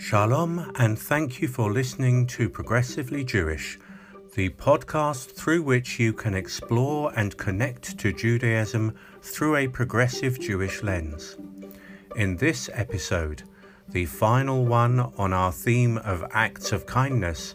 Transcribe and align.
Shalom, 0.00 0.72
and 0.76 0.98
thank 0.98 1.42
you 1.42 1.46
for 1.46 1.70
listening 1.70 2.26
to 2.28 2.48
Progressively 2.48 3.22
Jewish, 3.22 3.78
the 4.34 4.48
podcast 4.48 5.32
through 5.32 5.62
which 5.62 6.00
you 6.00 6.14
can 6.14 6.32
explore 6.34 7.12
and 7.14 7.36
connect 7.36 7.98
to 7.98 8.10
Judaism 8.10 8.94
through 9.20 9.56
a 9.56 9.68
progressive 9.68 10.40
Jewish 10.40 10.82
lens. 10.82 11.36
In 12.16 12.38
this 12.38 12.70
episode, 12.72 13.42
the 13.90 14.06
final 14.06 14.64
one 14.64 15.00
on 15.18 15.34
our 15.34 15.52
theme 15.52 15.98
of 15.98 16.24
acts 16.32 16.72
of 16.72 16.86
kindness, 16.86 17.54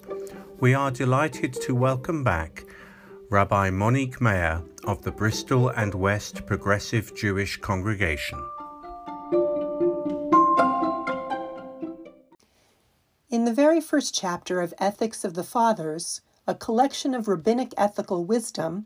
we 0.60 0.76
are 0.76 0.92
delighted 0.92 1.52
to 1.64 1.74
welcome 1.74 2.24
back 2.24 2.64
Rabbi 3.32 3.72
Monique 3.72 4.22
Mayer 4.22 4.62
of 4.86 5.02
the 5.02 5.12
Bristol 5.12 5.70
and 5.70 5.96
West 5.96 6.46
Progressive 6.46 7.16
Jewish 7.16 7.58
Congregation. 7.58 8.40
Very 13.56 13.80
first 13.80 14.14
chapter 14.14 14.60
of 14.60 14.74
Ethics 14.80 15.24
of 15.24 15.34
the 15.34 15.44
Fathers, 15.44 16.20
a 16.46 16.54
collection 16.54 17.14
of 17.16 17.30
rabbinic 17.30 17.74
ethical 17.78 18.26
wisdom, 18.26 18.86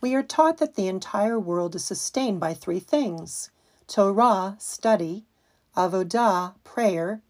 we 0.00 0.14
are 0.14 0.22
taught 0.22 0.58
that 0.58 0.76
the 0.76 0.86
entire 0.86 1.40
world 1.40 1.74
is 1.74 1.84
sustained 1.84 2.38
by 2.38 2.54
three 2.54 2.78
things 2.78 3.50
Torah, 3.88 4.54
study, 4.60 5.24
Avodah, 5.76 6.54
prayer, 6.62 7.20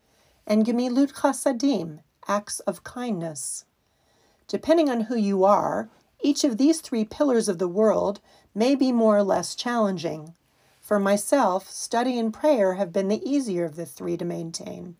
and 0.46 0.66
Gemilut 0.66 1.14
Chasadim, 1.14 2.00
acts 2.28 2.60
of 2.60 2.84
kindness. 2.84 3.64
Depending 4.46 4.90
on 4.90 5.02
who 5.02 5.16
you 5.16 5.44
are, 5.44 5.88
each 6.20 6.44
of 6.44 6.58
these 6.58 6.82
three 6.82 7.06
pillars 7.06 7.48
of 7.48 7.56
the 7.56 7.68
world 7.68 8.20
may 8.54 8.74
be 8.74 8.92
more 8.92 9.16
or 9.16 9.22
less 9.22 9.54
challenging. 9.54 10.34
For 10.82 10.98
myself, 10.98 11.70
study 11.70 12.18
and 12.18 12.34
prayer 12.34 12.74
have 12.74 12.92
been 12.92 13.08
the 13.08 13.27
easier 13.27 13.64
of 13.64 13.77
the 13.77 13.86
three 13.86 14.18
to 14.18 14.27
maintain. 14.27 14.96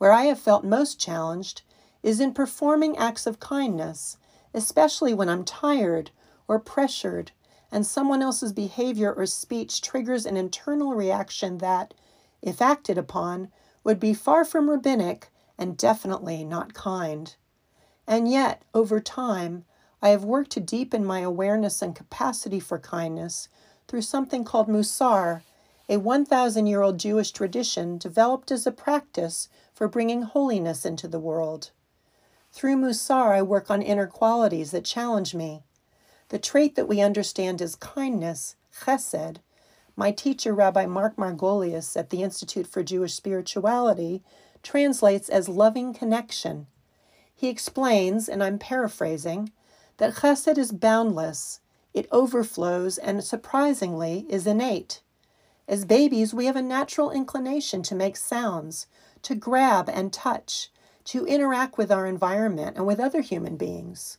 Where 0.00 0.12
I 0.12 0.22
have 0.22 0.38
felt 0.38 0.64
most 0.64 0.98
challenged 0.98 1.60
is 2.02 2.20
in 2.20 2.32
performing 2.32 2.96
acts 2.96 3.26
of 3.26 3.38
kindness, 3.38 4.16
especially 4.54 5.12
when 5.12 5.28
I'm 5.28 5.44
tired 5.44 6.10
or 6.48 6.58
pressured 6.58 7.32
and 7.70 7.86
someone 7.86 8.22
else's 8.22 8.54
behavior 8.54 9.12
or 9.12 9.26
speech 9.26 9.82
triggers 9.82 10.24
an 10.24 10.38
internal 10.38 10.94
reaction 10.94 11.58
that, 11.58 11.92
if 12.40 12.62
acted 12.62 12.96
upon, 12.96 13.52
would 13.84 14.00
be 14.00 14.14
far 14.14 14.42
from 14.42 14.70
rabbinic 14.70 15.28
and 15.58 15.76
definitely 15.76 16.44
not 16.44 16.72
kind. 16.72 17.36
And 18.06 18.26
yet, 18.26 18.62
over 18.72 19.00
time, 19.00 19.66
I 20.00 20.08
have 20.08 20.24
worked 20.24 20.52
to 20.52 20.60
deepen 20.60 21.04
my 21.04 21.20
awareness 21.20 21.82
and 21.82 21.94
capacity 21.94 22.58
for 22.58 22.78
kindness 22.78 23.50
through 23.86 24.00
something 24.00 24.44
called 24.44 24.66
Musar, 24.66 25.42
a 25.90 25.98
1,000 25.98 26.66
year 26.66 26.80
old 26.80 26.98
Jewish 26.98 27.32
tradition 27.32 27.98
developed 27.98 28.50
as 28.50 28.66
a 28.66 28.72
practice 28.72 29.50
for 29.80 29.88
bringing 29.88 30.20
holiness 30.20 30.84
into 30.84 31.08
the 31.08 31.18
world. 31.18 31.70
Through 32.52 32.76
Musar, 32.76 33.34
I 33.34 33.40
work 33.40 33.70
on 33.70 33.80
inner 33.80 34.06
qualities 34.06 34.72
that 34.72 34.84
challenge 34.84 35.34
me. 35.34 35.62
The 36.28 36.38
trait 36.38 36.74
that 36.74 36.86
we 36.86 37.00
understand 37.00 37.62
is 37.62 37.76
kindness, 37.76 38.56
chesed, 38.82 39.38
my 39.96 40.10
teacher, 40.10 40.52
Rabbi 40.52 40.84
Marc 40.84 41.16
Margolius 41.16 41.96
at 41.96 42.10
the 42.10 42.22
Institute 42.22 42.66
for 42.66 42.82
Jewish 42.82 43.14
Spirituality, 43.14 44.22
translates 44.62 45.30
as 45.30 45.48
loving 45.48 45.94
connection. 45.94 46.66
He 47.34 47.48
explains, 47.48 48.28
and 48.28 48.44
I'm 48.44 48.58
paraphrasing, 48.58 49.50
that 49.96 50.16
chesed 50.16 50.58
is 50.58 50.72
boundless, 50.72 51.60
it 51.94 52.06
overflows, 52.12 52.98
and 52.98 53.24
surprisingly 53.24 54.26
is 54.28 54.46
innate. 54.46 55.00
As 55.66 55.86
babies, 55.86 56.34
we 56.34 56.44
have 56.44 56.56
a 56.56 56.62
natural 56.62 57.10
inclination 57.10 57.82
to 57.84 57.94
make 57.94 58.18
sounds, 58.18 58.86
to 59.22 59.34
grab 59.34 59.88
and 59.88 60.12
touch, 60.12 60.70
to 61.04 61.26
interact 61.26 61.78
with 61.78 61.90
our 61.90 62.06
environment 62.06 62.76
and 62.76 62.86
with 62.86 63.00
other 63.00 63.20
human 63.20 63.56
beings. 63.56 64.18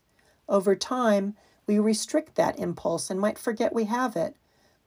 Over 0.50 0.76
time, 0.76 1.36
we 1.68 1.80
restrict 1.80 2.36
that 2.36 2.60
impulse 2.60 3.10
and 3.10 3.20
might 3.20 3.38
forget 3.38 3.74
we 3.74 3.86
have 3.86 4.16
it. 4.16 4.36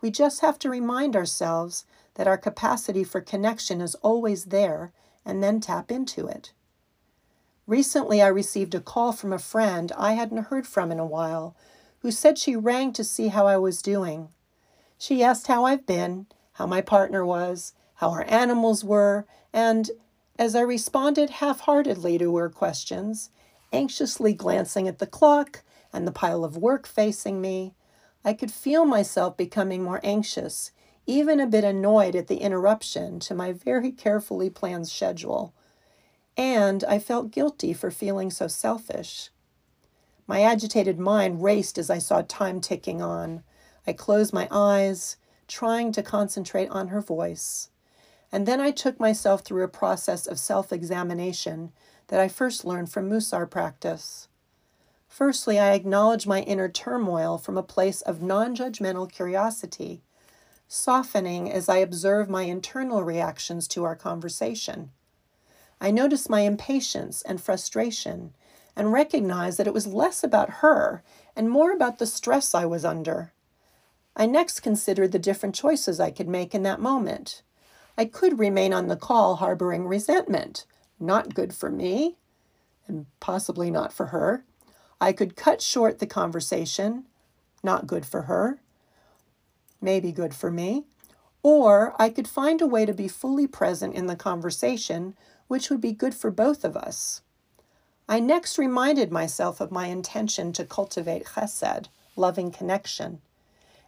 We 0.00 0.10
just 0.10 0.40
have 0.40 0.58
to 0.60 0.70
remind 0.70 1.16
ourselves 1.16 1.86
that 2.14 2.26
our 2.26 2.36
capacity 2.36 3.04
for 3.04 3.20
connection 3.20 3.80
is 3.80 3.94
always 3.96 4.46
there 4.46 4.92
and 5.24 5.42
then 5.42 5.60
tap 5.60 5.90
into 5.90 6.26
it. 6.26 6.52
Recently, 7.66 8.20
I 8.20 8.26
received 8.26 8.74
a 8.74 8.80
call 8.80 9.12
from 9.12 9.32
a 9.32 9.38
friend 9.38 9.90
I 9.96 10.12
hadn't 10.12 10.44
heard 10.44 10.66
from 10.66 10.92
in 10.92 10.98
a 10.98 11.06
while 11.06 11.56
who 12.00 12.10
said 12.10 12.36
she 12.36 12.54
rang 12.54 12.92
to 12.92 13.02
see 13.02 13.28
how 13.28 13.46
I 13.46 13.56
was 13.56 13.80
doing. 13.80 14.28
She 14.98 15.22
asked 15.24 15.46
how 15.46 15.64
I've 15.64 15.86
been 15.86 16.26
how 16.54 16.66
my 16.66 16.80
partner 16.80 17.24
was, 17.24 17.72
how 17.94 18.10
our 18.10 18.24
animals 18.28 18.84
were, 18.84 19.26
and 19.52 19.90
as 20.38 20.54
I 20.54 20.60
responded 20.60 21.30
half 21.30 21.60
heartedly 21.60 22.18
to 22.18 22.36
her 22.36 22.50
questions, 22.50 23.30
anxiously 23.72 24.32
glancing 24.32 24.88
at 24.88 24.98
the 24.98 25.06
clock 25.06 25.62
and 25.92 26.06
the 26.06 26.12
pile 26.12 26.44
of 26.44 26.56
work 26.56 26.86
facing 26.86 27.40
me, 27.40 27.74
I 28.24 28.32
could 28.32 28.50
feel 28.50 28.84
myself 28.84 29.36
becoming 29.36 29.82
more 29.82 30.00
anxious, 30.02 30.72
even 31.06 31.38
a 31.38 31.46
bit 31.46 31.62
annoyed 31.62 32.16
at 32.16 32.26
the 32.26 32.38
interruption 32.38 33.20
to 33.20 33.34
my 33.34 33.52
very 33.52 33.92
carefully 33.92 34.50
planned 34.50 34.88
schedule. 34.88 35.54
And 36.36 36.82
I 36.84 36.98
felt 36.98 37.30
guilty 37.30 37.72
for 37.72 37.90
feeling 37.90 38.30
so 38.30 38.48
selfish. 38.48 39.30
My 40.26 40.40
agitated 40.40 40.98
mind 40.98 41.42
raced 41.42 41.78
as 41.78 41.90
I 41.90 41.98
saw 41.98 42.22
time 42.22 42.60
ticking 42.60 43.02
on. 43.02 43.44
I 43.86 43.92
closed 43.92 44.32
my 44.32 44.48
eyes, 44.50 45.16
trying 45.46 45.92
to 45.92 46.02
concentrate 46.02 46.70
on 46.70 46.88
her 46.88 47.02
voice. 47.02 47.68
And 48.34 48.46
then 48.46 48.60
I 48.60 48.72
took 48.72 48.98
myself 48.98 49.42
through 49.42 49.62
a 49.62 49.68
process 49.68 50.26
of 50.26 50.40
self 50.40 50.72
examination 50.72 51.70
that 52.08 52.18
I 52.18 52.26
first 52.26 52.64
learned 52.64 52.90
from 52.90 53.08
Musar 53.08 53.48
practice. 53.48 54.26
Firstly, 55.06 55.60
I 55.60 55.74
acknowledge 55.74 56.26
my 56.26 56.40
inner 56.40 56.68
turmoil 56.68 57.38
from 57.38 57.56
a 57.56 57.62
place 57.62 58.00
of 58.00 58.22
non 58.22 58.56
judgmental 58.56 59.08
curiosity, 59.08 60.02
softening 60.66 61.48
as 61.48 61.68
I 61.68 61.76
observe 61.76 62.28
my 62.28 62.42
internal 62.42 63.04
reactions 63.04 63.68
to 63.68 63.84
our 63.84 63.94
conversation. 63.94 64.90
I 65.80 65.92
notice 65.92 66.28
my 66.28 66.40
impatience 66.40 67.22
and 67.22 67.40
frustration 67.40 68.34
and 68.74 68.92
recognize 68.92 69.58
that 69.58 69.68
it 69.68 69.74
was 69.74 69.86
less 69.86 70.24
about 70.24 70.54
her 70.54 71.04
and 71.36 71.48
more 71.48 71.70
about 71.70 72.00
the 72.00 72.04
stress 72.06 72.52
I 72.52 72.64
was 72.64 72.84
under. 72.84 73.32
I 74.16 74.26
next 74.26 74.58
considered 74.58 75.12
the 75.12 75.20
different 75.20 75.54
choices 75.54 76.00
I 76.00 76.10
could 76.10 76.28
make 76.28 76.52
in 76.52 76.64
that 76.64 76.80
moment. 76.80 77.44
I 77.96 78.04
could 78.04 78.38
remain 78.38 78.72
on 78.72 78.88
the 78.88 78.96
call 78.96 79.36
harboring 79.36 79.86
resentment, 79.86 80.66
not 80.98 81.34
good 81.34 81.54
for 81.54 81.70
me, 81.70 82.16
and 82.86 83.06
possibly 83.20 83.70
not 83.70 83.92
for 83.92 84.06
her. 84.06 84.44
I 85.00 85.12
could 85.12 85.36
cut 85.36 85.62
short 85.62 85.98
the 85.98 86.06
conversation, 86.06 87.04
not 87.62 87.86
good 87.86 88.04
for 88.06 88.22
her, 88.22 88.60
maybe 89.80 90.12
good 90.12 90.34
for 90.34 90.50
me. 90.50 90.84
Or 91.42 91.94
I 92.00 92.08
could 92.08 92.26
find 92.26 92.60
a 92.60 92.66
way 92.66 92.86
to 92.86 92.94
be 92.94 93.08
fully 93.08 93.46
present 93.46 93.94
in 93.94 94.06
the 94.06 94.16
conversation, 94.16 95.14
which 95.46 95.70
would 95.70 95.80
be 95.80 95.92
good 95.92 96.14
for 96.14 96.30
both 96.30 96.64
of 96.64 96.76
us. 96.76 97.22
I 98.08 98.20
next 98.20 98.58
reminded 98.58 99.12
myself 99.12 99.60
of 99.60 99.70
my 99.70 99.86
intention 99.86 100.52
to 100.54 100.64
cultivate 100.64 101.26
chesed, 101.26 101.88
loving 102.16 102.50
connection 102.50 103.20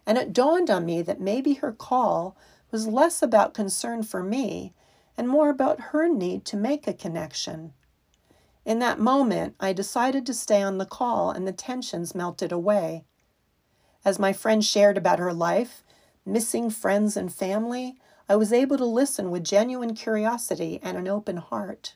and 0.07 0.17
it 0.17 0.31
dawned 0.31 0.69
on 0.69 0.85
me 0.85 1.01
that 1.01 1.19
maybe 1.19 1.55
her 1.55 1.73
call 1.73 2.37
was 2.71 2.87
less 2.87 3.21
about 3.21 3.53
concern 3.53 4.03
for 4.03 4.23
me 4.23 4.73
and 5.17 5.27
more 5.27 5.49
about 5.49 5.79
her 5.91 6.07
need 6.07 6.45
to 6.45 6.57
make 6.57 6.87
a 6.87 6.93
connection. 6.93 7.73
In 8.65 8.79
that 8.79 8.99
moment, 8.99 9.55
I 9.59 9.73
decided 9.73 10.25
to 10.25 10.33
stay 10.33 10.61
on 10.61 10.77
the 10.77 10.85
call 10.85 11.31
and 11.31 11.47
the 11.47 11.53
tensions 11.53 12.13
melted 12.13 12.51
away. 12.51 13.05
As 14.03 14.19
my 14.19 14.33
friend 14.33 14.63
shared 14.63 14.97
about 14.97 15.19
her 15.19 15.33
life, 15.33 15.83
missing 16.25 16.69
friends 16.69 17.15
and 17.15 17.33
family, 17.33 17.97
I 18.29 18.35
was 18.35 18.51
able 18.51 18.77
to 18.77 18.85
listen 18.85 19.31
with 19.31 19.45
genuine 19.45 19.95
curiosity 19.95 20.79
and 20.83 20.97
an 20.97 21.07
open 21.07 21.37
heart. 21.37 21.95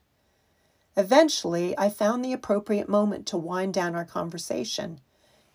Eventually, 0.95 1.77
I 1.77 1.89
found 1.89 2.23
the 2.23 2.33
appropriate 2.33 2.87
moment 2.87 3.25
to 3.27 3.37
wind 3.37 3.73
down 3.73 3.95
our 3.95 4.05
conversation, 4.05 5.01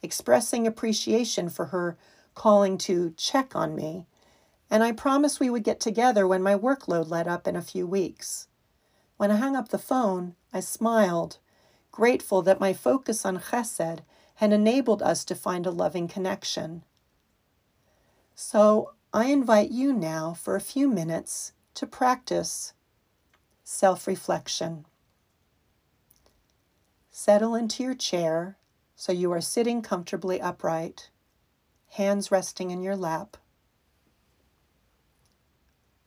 expressing 0.02 0.67
appreciation 0.67 1.49
for 1.49 1.67
her 1.67 1.96
calling 2.35 2.76
to 2.79 3.14
check 3.17 3.56
on 3.56 3.75
me, 3.75 4.06
and 4.70 4.82
I 4.82 4.92
promised 4.92 5.40
we 5.40 5.50
would 5.50 5.64
get 5.64 5.80
together 5.80 6.26
when 6.26 6.42
my 6.42 6.54
workload 6.54 7.08
let 7.08 7.28
up 7.28 7.46
in 7.46 7.56
a 7.56 7.62
few 7.62 7.86
weeks. 7.86 8.48
When 9.16 9.30
I 9.30 9.36
hung 9.36 9.56
up 9.56 9.68
the 9.68 9.78
phone, 9.78 10.34
I 10.52 10.60
smiled, 10.60 11.38
grateful 11.92 12.42
that 12.42 12.60
my 12.60 12.72
focus 12.72 13.24
on 13.24 13.38
chesed 13.38 14.00
had 14.36 14.52
enabled 14.52 15.02
us 15.02 15.24
to 15.24 15.34
find 15.34 15.66
a 15.66 15.70
loving 15.70 16.08
connection. 16.08 16.84
So 18.34 18.92
I 19.12 19.26
invite 19.26 19.70
you 19.70 19.92
now 19.92 20.34
for 20.34 20.56
a 20.56 20.60
few 20.60 20.88
minutes 20.88 21.52
to 21.74 21.86
practice 21.86 22.74
self 23.64 24.06
reflection. 24.06 24.86
Settle 27.10 27.54
into 27.54 27.82
your 27.82 27.94
chair 27.94 28.58
so 28.94 29.12
you 29.12 29.32
are 29.32 29.40
sitting 29.40 29.80
comfortably 29.80 30.40
upright 30.40 31.10
hands 31.96 32.30
resting 32.30 32.70
in 32.70 32.82
your 32.82 32.96
lap. 32.96 33.36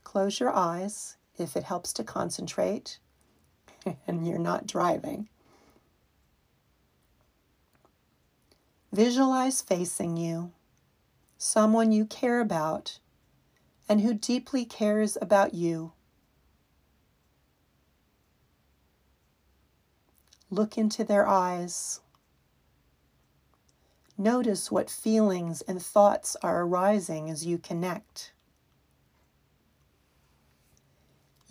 Close 0.09 0.39
your 0.39 0.51
eyes 0.51 1.17
if 1.37 1.55
it 1.55 1.65
helps 1.65 1.93
to 1.93 2.03
concentrate, 2.03 2.97
and 4.07 4.25
you're 4.25 4.39
not 4.39 4.65
driving. 4.65 5.29
Visualize 8.91 9.61
facing 9.61 10.17
you 10.17 10.51
someone 11.37 11.91
you 11.91 12.05
care 12.05 12.41
about 12.41 12.97
and 13.87 14.01
who 14.01 14.15
deeply 14.15 14.65
cares 14.65 15.15
about 15.21 15.53
you. 15.53 15.91
Look 20.49 20.75
into 20.75 21.03
their 21.03 21.27
eyes. 21.27 21.99
Notice 24.17 24.71
what 24.71 24.89
feelings 24.89 25.61
and 25.61 25.79
thoughts 25.79 26.35
are 26.41 26.63
arising 26.63 27.29
as 27.29 27.45
you 27.45 27.59
connect. 27.59 28.31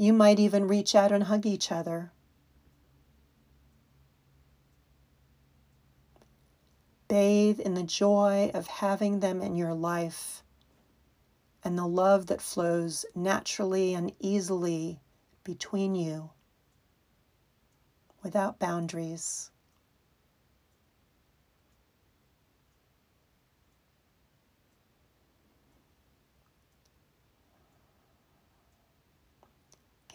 You 0.01 0.13
might 0.13 0.39
even 0.39 0.69
reach 0.69 0.95
out 0.95 1.11
and 1.11 1.25
hug 1.25 1.45
each 1.45 1.73
other. 1.73 2.13
Bathe 7.09 7.59
in 7.59 7.75
the 7.75 7.83
joy 7.83 8.53
of 8.55 8.69
having 8.69 9.19
them 9.19 9.43
in 9.43 9.57
your 9.57 9.75
life 9.75 10.45
and 11.65 11.77
the 11.77 11.87
love 11.87 12.27
that 12.27 12.41
flows 12.41 13.05
naturally 13.17 13.93
and 13.93 14.13
easily 14.21 15.01
between 15.43 15.97
you 15.97 16.31
without 18.23 18.61
boundaries. 18.61 19.51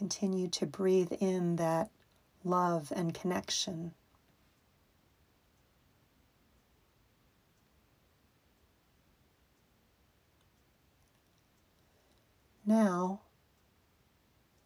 Continue 0.04 0.50
to 0.50 0.66
breathe 0.66 1.14
in 1.22 1.56
that 1.56 1.90
love 2.44 2.92
and 2.94 3.14
connection. 3.14 3.94
Now, 12.66 13.22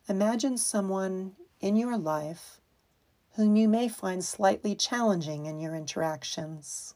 imagine 0.10 0.57
someone 0.57 1.34
in 1.60 1.75
your 1.75 2.00
life 2.00 2.60
whom 3.36 3.56
you 3.56 3.69
may 3.69 3.88
find 3.88 4.25
slightly 4.25 4.74
challenging 4.74 5.45
in 5.45 5.60
your 5.60 5.75
interactions. 5.75 6.95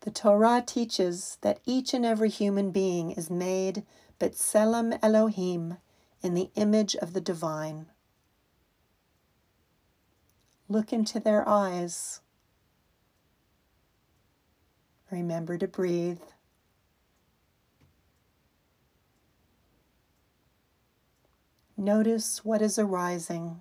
The 0.00 0.10
Torah 0.10 0.64
teaches 0.66 1.38
that 1.42 1.60
each 1.64 1.94
and 1.94 2.04
every 2.04 2.30
human 2.30 2.72
being 2.72 3.12
is 3.12 3.30
made 3.30 3.84
B'Tselem 4.22 4.96
Elohim 5.02 5.78
in 6.22 6.34
the 6.34 6.52
image 6.54 6.94
of 6.94 7.12
the 7.12 7.20
divine. 7.20 7.86
Look 10.68 10.92
into 10.92 11.18
their 11.18 11.46
eyes. 11.48 12.20
Remember 15.10 15.58
to 15.58 15.66
breathe. 15.66 16.20
Notice 21.76 22.44
what 22.44 22.62
is 22.62 22.78
arising. 22.78 23.60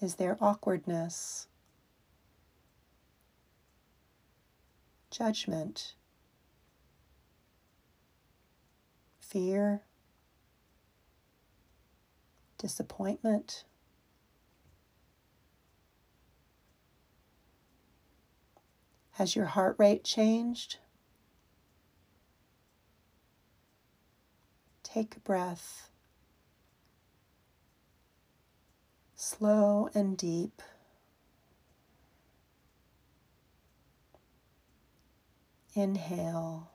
Is 0.00 0.14
there 0.14 0.38
awkwardness? 0.40 1.48
Judgment? 5.16 5.94
Fear? 9.20 9.82
Disappointment? 12.58 13.62
Has 19.12 19.36
your 19.36 19.44
heart 19.44 19.76
rate 19.78 20.02
changed? 20.02 20.78
Take 24.82 25.14
a 25.16 25.20
breath. 25.20 25.90
Slow 29.14 29.88
and 29.94 30.16
deep. 30.16 30.60
Inhale. 35.74 36.70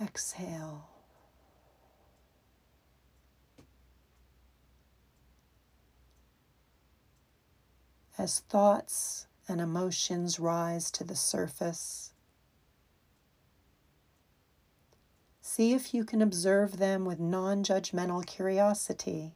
Exhale. 0.00 0.88
As 8.18 8.40
thoughts 8.40 9.26
and 9.48 9.60
emotions 9.60 10.40
rise 10.40 10.90
to 10.90 11.04
the 11.04 11.16
surface, 11.16 12.12
See 15.54 15.74
if 15.74 15.92
you 15.92 16.06
can 16.06 16.22
observe 16.22 16.78
them 16.78 17.04
with 17.04 17.20
non 17.20 17.62
judgmental 17.62 18.24
curiosity 18.24 19.34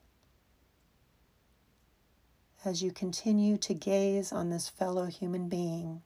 as 2.66 2.82
you 2.82 2.90
continue 2.90 3.56
to 3.56 3.72
gaze 3.72 4.32
on 4.32 4.50
this 4.50 4.68
fellow 4.68 5.06
human 5.06 5.48
being. 5.48 6.02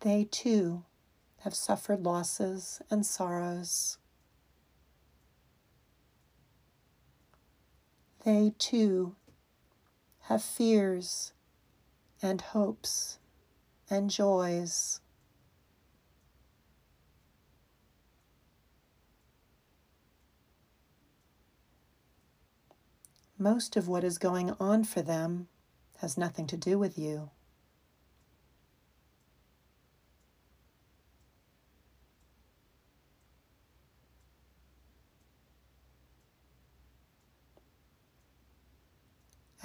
They 0.00 0.28
too 0.30 0.84
have 1.40 1.54
suffered 1.56 2.04
losses 2.04 2.80
and 2.88 3.04
sorrows. 3.04 3.98
They 8.24 8.52
too 8.58 9.16
have 10.22 10.42
fears 10.42 11.32
and 12.22 12.40
hopes 12.40 13.18
and 13.90 14.08
joys. 14.08 15.00
Most 23.38 23.76
of 23.76 23.86
what 23.86 24.02
is 24.02 24.16
going 24.18 24.52
on 24.58 24.84
for 24.84 25.02
them 25.02 25.48
has 25.98 26.16
nothing 26.16 26.46
to 26.46 26.56
do 26.56 26.78
with 26.78 26.98
you. 26.98 27.30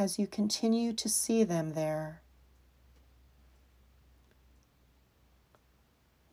as 0.02 0.18
you 0.18 0.26
continue 0.26 0.92
to 0.92 1.08
see 1.08 1.44
them 1.44 1.74
there. 1.74 2.22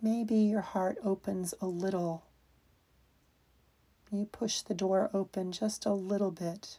Maybe 0.01 0.37
your 0.37 0.63
heart 0.63 0.97
opens 1.05 1.53
a 1.61 1.67
little. 1.67 2.25
You 4.11 4.25
push 4.25 4.63
the 4.63 4.73
door 4.73 5.11
open 5.13 5.53
just 5.53 5.85
a 5.85 5.93
little 5.93 6.31
bit 6.31 6.79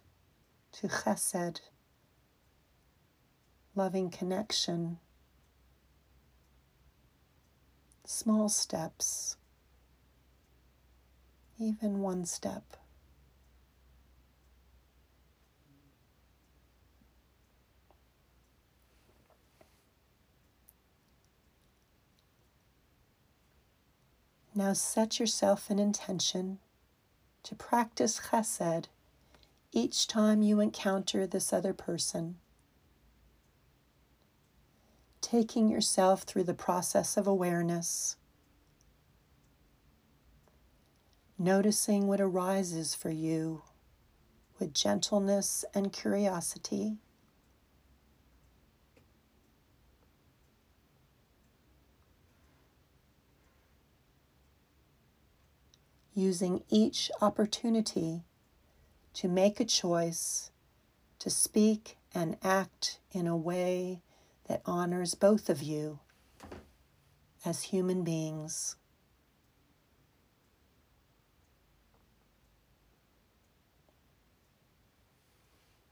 to 0.72 0.88
chesed, 0.88 1.62
loving 3.76 4.10
connection, 4.10 4.98
small 8.06 8.50
steps, 8.50 9.38
even 11.60 12.00
one 12.00 12.26
step. 12.26 12.64
Now 24.56 24.74
set 24.74 25.20
yourself 25.20 25.70
an 25.70 25.80
intention 25.80 26.60
to 27.44 27.56
practice 27.56 28.20
chesed 28.32 28.86
each 29.72 30.08
time 30.08 30.42
you 30.42 30.60
encounter 30.60 31.28
this 31.28 31.54
other 31.54 31.74
person. 31.74 32.38
Taking 35.22 35.70
yourself 35.70 36.24
through 36.24 36.46
the 36.46 36.54
process 36.54 37.18
of 37.18 37.28
awareness, 37.28 38.16
noticing 41.38 42.08
what 42.08 42.20
arises 42.20 42.96
for 42.96 43.12
you 43.12 43.62
with 44.60 44.74
gentleness 44.74 45.64
and 45.74 45.94
curiosity. 45.94 46.98
using 56.20 56.62
each 56.70 57.10
opportunity 57.22 58.24
to 59.14 59.28
make 59.28 59.60
a 59.60 59.66
choice 59.66 60.52
to 61.20 61.30
speak 61.30 61.98
and 62.14 62.38
act 62.44 63.00
in 63.12 63.28
a 63.28 63.38
way 63.38 64.02
that 64.48 64.62
honors 64.66 65.16
both 65.16 65.50
of 65.50 65.62
you 65.62 66.00
as 67.46 67.64
human 67.64 68.04
beings. 68.04 68.76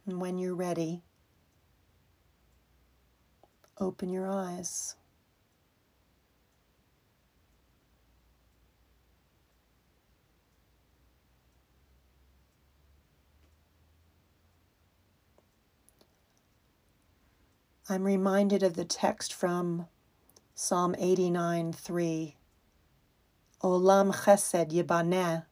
And 0.06 0.22
when 0.22 0.38
you're 0.38 0.56
ready, 0.56 1.04
open 3.80 4.10
your 4.10 4.28
eyes. 4.28 4.96
I'm 17.90 18.04
reminded 18.04 18.64
of 18.64 18.74
the 18.74 18.84
text 18.84 19.34
from 19.34 19.88
Psalm 20.54 20.94
89 21.00 21.72
3. 21.72 22.36
Olam 23.64 24.14
Chesed 24.14 24.74
Yibaneh, 24.74 25.46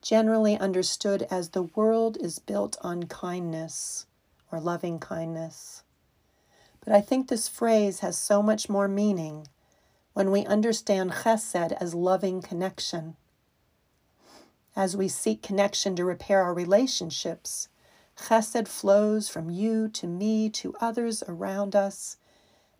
generally 0.00 0.56
understood 0.56 1.26
as 1.30 1.50
the 1.50 1.64
world 1.64 2.16
is 2.18 2.38
built 2.38 2.78
on 2.80 3.02
kindness 3.02 4.06
or 4.50 4.58
loving 4.58 4.98
kindness. 4.98 5.82
But 6.82 6.94
I 6.94 7.02
think 7.02 7.28
this 7.28 7.46
phrase 7.46 8.00
has 8.00 8.16
so 8.16 8.42
much 8.42 8.70
more 8.70 8.88
meaning 8.88 9.48
when 10.14 10.30
we 10.30 10.46
understand 10.46 11.12
chesed 11.12 11.72
as 11.72 11.94
loving 11.94 12.40
connection. 12.40 13.16
As 14.74 14.96
we 14.96 15.08
seek 15.08 15.42
connection 15.42 15.94
to 15.96 16.06
repair 16.06 16.42
our 16.42 16.54
relationships, 16.54 17.68
Chesed 18.18 18.66
flows 18.68 19.28
from 19.28 19.48
you 19.48 19.88
to 19.88 20.06
me 20.06 20.50
to 20.50 20.74
others 20.80 21.22
around 21.28 21.76
us 21.76 22.16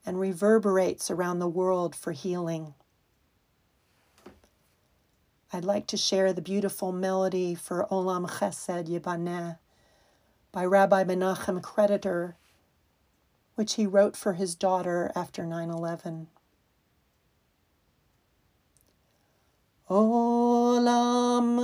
and 0.04 0.18
reverberates 0.18 1.10
around 1.10 1.38
the 1.38 1.48
world 1.48 1.94
for 1.94 2.12
healing. 2.12 2.74
I'd 5.52 5.64
like 5.64 5.86
to 5.88 5.96
share 5.96 6.32
the 6.32 6.42
beautiful 6.42 6.92
melody 6.92 7.54
for 7.54 7.86
Olam 7.90 8.28
Chesed 8.28 8.88
Yibaneh 8.88 9.58
by 10.52 10.64
Rabbi 10.64 11.04
Menachem 11.04 11.62
Creditor, 11.62 12.36
which 13.54 13.74
he 13.74 13.86
wrote 13.86 14.16
for 14.16 14.34
his 14.34 14.54
daughter 14.54 15.10
after 15.14 15.46
9 15.46 15.70
11. 15.70 16.28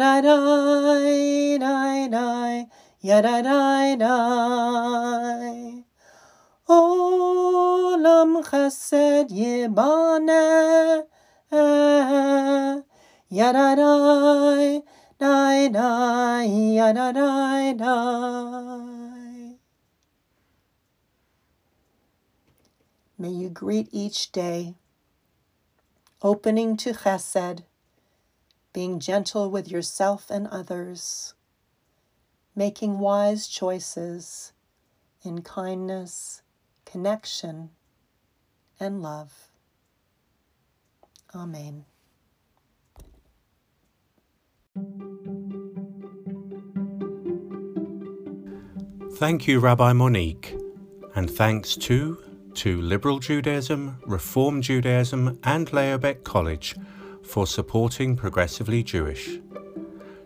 Olam 0.00 0.32
chesed 0.32 1.18
yibane 1.18 1.26
Yadadai, 1.30 1.58
dai, 1.60 2.08
dai, 2.08 2.66
yadadai, 3.04 3.98
dai 3.98 5.84
Olam 6.68 8.42
chesed 8.42 9.30
yibane 9.30 11.04
Yadadai, 13.32 14.82
dai, 15.18 15.68
dai, 15.68 16.48
yadadai, 16.48 17.76
dai 17.78 19.58
May 23.18 23.28
you 23.28 23.50
greet 23.50 23.88
each 23.92 24.32
day, 24.32 24.76
opening 26.22 26.76
to 26.78 26.92
chesed, 26.94 27.64
being 28.72 29.00
gentle 29.00 29.50
with 29.50 29.70
yourself 29.70 30.30
and 30.30 30.46
others, 30.48 31.34
making 32.54 32.98
wise 32.98 33.48
choices 33.48 34.52
in 35.22 35.42
kindness, 35.42 36.42
connection, 36.84 37.70
and 38.78 39.02
love. 39.02 39.50
Amen. 41.34 41.84
Thank 49.14 49.46
you, 49.46 49.60
Rabbi 49.60 49.92
Monique, 49.92 50.56
and 51.14 51.30
thanks 51.30 51.76
to 51.76 52.18
to 52.54 52.80
Liberal 52.80 53.20
Judaism, 53.20 53.98
Reform 54.06 54.60
Judaism, 54.60 55.38
and 55.44 55.72
Leo 55.72 55.98
Baeck 55.98 56.24
College 56.24 56.74
for 57.30 57.46
supporting 57.46 58.16
Progressively 58.16 58.82
Jewish. 58.82 59.38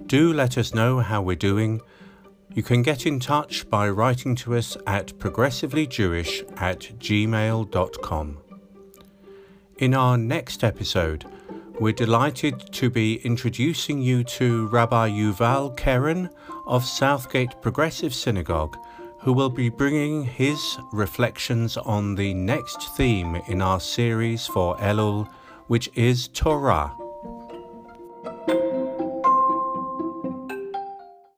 Do 0.07 0.33
let 0.33 0.57
us 0.57 0.75
know 0.75 1.01
how 1.01 1.21
we're 1.21 1.37
doing. 1.37 1.83
You 2.55 2.63
can 2.63 2.83
get 2.83 3.05
in 3.07 3.21
touch 3.21 3.69
by 3.69 3.89
writing 3.91 4.35
to 4.37 4.57
us 4.57 4.77
at 4.87 5.19
progressivelyjewish 5.19 6.61
at 6.61 6.81
gmail.com. 6.99 8.39
In 9.79 9.95
our 9.95 10.17
next 10.17 10.65
episode, 10.65 11.27
we're 11.79 11.93
delighted 11.93 12.73
to 12.73 12.89
be 12.89 13.17
introducing 13.17 14.01
you 14.01 14.25
to 14.25 14.69
Rabbi 14.69 15.11
Yuval 15.11 15.77
Keren 15.77 16.31
of 16.67 16.85
Southgate 16.85 17.61
Progressive 17.61 18.15
Synagogue 18.15 18.77
who 19.25 19.33
will 19.33 19.49
be 19.49 19.71
bringing 19.71 20.23
his 20.23 20.77
reflections 20.93 21.79
on 21.79 22.15
the 22.15 22.35
next 22.35 22.95
theme 22.95 23.37
in 23.49 23.63
our 23.63 23.81
series 23.81 24.47
for 24.47 24.77
Elul, 24.77 25.27
which 25.67 25.91
is 25.95 26.29
Torah. 26.29 26.97